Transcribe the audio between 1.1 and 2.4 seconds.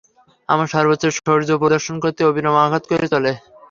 শৌর্য প্রদর্শন করতে